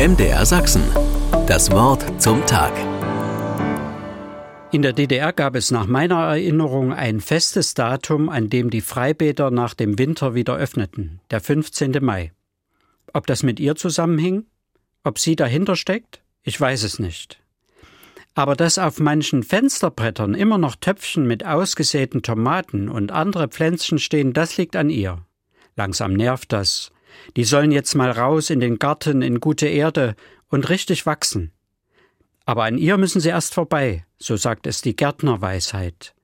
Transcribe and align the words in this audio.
MDR 0.00 0.46
Sachsen. 0.46 0.82
Das 1.46 1.70
Wort 1.72 2.22
zum 2.22 2.46
Tag. 2.46 2.72
In 4.72 4.80
der 4.80 4.94
DDR 4.94 5.30
gab 5.34 5.54
es 5.54 5.70
nach 5.70 5.86
meiner 5.86 6.20
Erinnerung 6.20 6.94
ein 6.94 7.20
festes 7.20 7.74
Datum, 7.74 8.30
an 8.30 8.48
dem 8.48 8.70
die 8.70 8.80
Freibäder 8.80 9.50
nach 9.50 9.74
dem 9.74 9.98
Winter 9.98 10.34
wieder 10.34 10.56
öffneten, 10.56 11.20
der 11.30 11.42
15. 11.42 11.98
Mai. 12.00 12.32
Ob 13.12 13.26
das 13.26 13.42
mit 13.42 13.60
ihr 13.60 13.76
zusammenhing? 13.76 14.46
Ob 15.04 15.18
sie 15.18 15.36
dahinter 15.36 15.76
steckt? 15.76 16.22
Ich 16.44 16.58
weiß 16.58 16.82
es 16.84 16.98
nicht. 16.98 17.38
Aber 18.34 18.56
dass 18.56 18.78
auf 18.78 19.00
manchen 19.00 19.42
Fensterbrettern 19.42 20.32
immer 20.32 20.56
noch 20.56 20.76
Töpfchen 20.76 21.26
mit 21.26 21.44
ausgesäten 21.44 22.22
Tomaten 22.22 22.88
und 22.88 23.12
andere 23.12 23.48
Pflänzchen 23.48 23.98
stehen, 23.98 24.32
das 24.32 24.56
liegt 24.56 24.76
an 24.76 24.88
ihr. 24.88 25.26
Langsam 25.76 26.14
nervt 26.14 26.54
das. 26.54 26.90
Die 27.36 27.44
sollen 27.44 27.72
jetzt 27.72 27.94
mal 27.94 28.10
raus 28.10 28.50
in 28.50 28.60
den 28.60 28.78
Garten 28.78 29.22
in 29.22 29.40
gute 29.40 29.66
Erde 29.66 30.14
und 30.48 30.68
richtig 30.68 31.06
wachsen. 31.06 31.52
Aber 32.44 32.64
an 32.64 32.78
ihr 32.78 32.96
müssen 32.96 33.20
sie 33.20 33.28
erst 33.28 33.54
vorbei, 33.54 34.04
so 34.18 34.36
sagt 34.36 34.66
es 34.66 34.82
die 34.82 34.96
Gärtnerweisheit. 34.96 36.14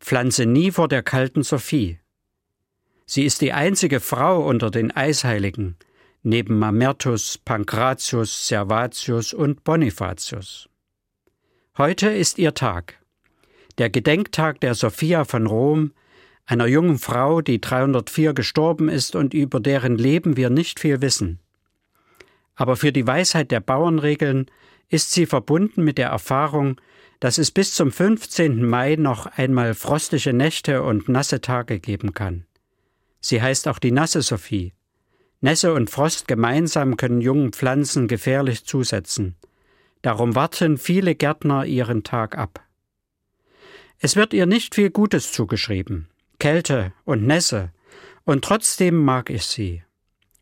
Pflanze 0.00 0.46
nie 0.46 0.70
vor 0.70 0.88
der 0.88 1.02
kalten 1.02 1.42
Sophie. 1.42 2.00
Sie 3.06 3.24
ist 3.24 3.40
die 3.40 3.52
einzige 3.52 4.00
Frau 4.00 4.44
unter 4.44 4.70
den 4.70 4.90
Eisheiligen, 4.90 5.76
neben 6.22 6.58
Mamertus, 6.58 7.38
Pankratius, 7.38 8.48
Servatius 8.48 9.32
und 9.32 9.62
Bonifatius. 9.62 10.68
Heute 11.78 12.08
ist 12.08 12.38
ihr 12.38 12.54
Tag. 12.54 12.98
Der 13.78 13.90
Gedenktag 13.90 14.60
der 14.60 14.74
Sophia 14.74 15.24
von 15.24 15.46
Rom, 15.46 15.92
einer 16.46 16.66
jungen 16.66 16.98
Frau, 16.98 17.40
die 17.40 17.60
304 17.60 18.32
gestorben 18.32 18.88
ist 18.88 19.16
und 19.16 19.34
über 19.34 19.60
deren 19.60 19.98
Leben 19.98 20.36
wir 20.36 20.48
nicht 20.48 20.80
viel 20.80 21.02
wissen. 21.02 21.40
Aber 22.54 22.76
für 22.76 22.92
die 22.92 23.06
Weisheit 23.06 23.50
der 23.50 23.60
Bauernregeln 23.60 24.46
ist 24.88 25.12
sie 25.12 25.26
verbunden 25.26 25.82
mit 25.82 25.98
der 25.98 26.08
Erfahrung, 26.08 26.80
dass 27.20 27.38
es 27.38 27.50
bis 27.50 27.74
zum 27.74 27.90
15. 27.90 28.64
Mai 28.64 28.96
noch 28.96 29.26
einmal 29.26 29.74
frostige 29.74 30.32
Nächte 30.32 30.82
und 30.82 31.08
nasse 31.08 31.40
Tage 31.40 31.80
geben 31.80 32.14
kann. 32.14 32.46
Sie 33.20 33.42
heißt 33.42 33.66
auch 33.68 33.78
die 33.78 33.92
nasse 33.92 34.22
Sophie. 34.22 34.72
Nässe 35.40 35.74
und 35.74 35.90
Frost 35.90 36.28
gemeinsam 36.28 36.96
können 36.96 37.20
jungen 37.20 37.52
Pflanzen 37.52 38.08
gefährlich 38.08 38.64
zusetzen. 38.64 39.36
Darum 40.02 40.34
warten 40.34 40.78
viele 40.78 41.14
Gärtner 41.14 41.66
ihren 41.66 42.04
Tag 42.04 42.38
ab. 42.38 42.62
Es 43.98 44.14
wird 44.14 44.32
ihr 44.32 44.46
nicht 44.46 44.74
viel 44.74 44.90
Gutes 44.90 45.32
zugeschrieben. 45.32 46.08
Kälte 46.46 46.92
und 47.04 47.26
Nässe, 47.26 47.72
und 48.22 48.44
trotzdem 48.44 48.94
mag 49.04 49.30
ich 49.30 49.46
sie. 49.46 49.82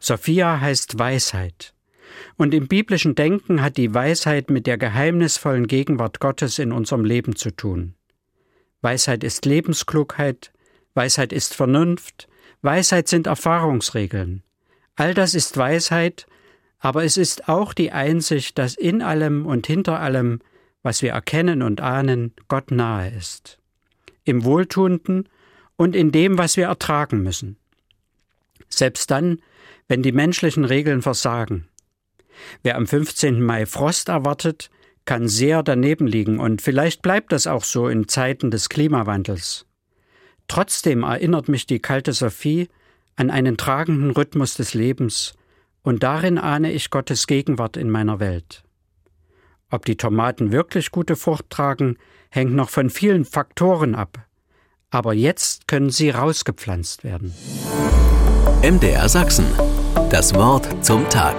Sophia 0.00 0.60
heißt 0.60 0.96
Weisheit. 0.96 1.74
Und 2.36 2.54
im 2.54 2.68
biblischen 2.68 3.16
Denken 3.16 3.62
hat 3.62 3.76
die 3.76 3.92
Weisheit 3.92 4.48
mit 4.48 4.68
der 4.68 4.78
geheimnisvollen 4.78 5.66
Gegenwart 5.66 6.20
Gottes 6.20 6.60
in 6.60 6.70
unserem 6.70 7.04
Leben 7.04 7.34
zu 7.34 7.50
tun. 7.50 7.96
Weisheit 8.80 9.24
ist 9.24 9.44
Lebensklugheit, 9.44 10.52
Weisheit 10.94 11.32
ist 11.32 11.56
Vernunft, 11.56 12.28
Weisheit 12.62 13.08
sind 13.08 13.26
Erfahrungsregeln. 13.26 14.44
All 14.94 15.14
das 15.14 15.34
ist 15.34 15.56
Weisheit, 15.56 16.28
aber 16.78 17.02
es 17.02 17.16
ist 17.16 17.48
auch 17.48 17.74
die 17.74 17.90
Einsicht, 17.90 18.56
dass 18.56 18.76
in 18.76 19.02
allem 19.02 19.46
und 19.46 19.66
hinter 19.66 19.98
allem, 19.98 20.42
was 20.84 21.02
wir 21.02 21.10
erkennen 21.10 21.60
und 21.60 21.80
ahnen, 21.80 22.34
Gott 22.46 22.70
nahe 22.70 23.10
ist. 23.10 23.58
Im 24.22 24.44
Wohltuenden 24.44 25.28
und 25.78 25.96
in 25.96 26.12
dem, 26.12 26.36
was 26.36 26.58
wir 26.58 26.66
ertragen 26.66 27.22
müssen. 27.22 27.56
Selbst 28.68 29.10
dann, 29.10 29.40
wenn 29.86 30.02
die 30.02 30.12
menschlichen 30.12 30.66
Regeln 30.66 31.00
versagen. 31.00 31.68
Wer 32.62 32.76
am 32.76 32.86
15. 32.86 33.40
Mai 33.40 33.64
Frost 33.64 34.10
erwartet, 34.10 34.70
kann 35.06 35.28
sehr 35.28 35.62
daneben 35.62 36.06
liegen 36.06 36.40
und 36.40 36.60
vielleicht 36.60 37.00
bleibt 37.00 37.32
das 37.32 37.46
auch 37.46 37.64
so 37.64 37.88
in 37.88 38.08
Zeiten 38.08 38.50
des 38.50 38.68
Klimawandels. 38.68 39.66
Trotzdem 40.48 41.04
erinnert 41.04 41.48
mich 41.48 41.66
die 41.66 41.78
kalte 41.78 42.12
Sophie 42.12 42.68
an 43.16 43.30
einen 43.30 43.56
tragenden 43.56 44.10
Rhythmus 44.10 44.54
des 44.54 44.74
Lebens, 44.74 45.34
und 45.82 46.02
darin 46.02 46.38
ahne 46.38 46.72
ich 46.72 46.90
Gottes 46.90 47.26
Gegenwart 47.26 47.76
in 47.76 47.88
meiner 47.88 48.20
Welt. 48.20 48.64
Ob 49.70 49.84
die 49.84 49.96
Tomaten 49.96 50.52
wirklich 50.52 50.90
gute 50.90 51.16
Frucht 51.16 51.48
tragen, 51.50 51.96
hängt 52.30 52.52
noch 52.52 52.68
von 52.68 52.90
vielen 52.90 53.24
Faktoren 53.24 53.94
ab 53.94 54.27
aber 54.90 55.14
jetzt 55.14 55.68
können 55.68 55.90
sie 55.90 56.10
rausgepflanzt 56.10 57.04
werden. 57.04 57.34
MDR 58.62 59.08
Sachsen. 59.08 59.46
Das 60.10 60.34
Wort 60.34 60.84
zum 60.84 61.08
Tag. 61.08 61.36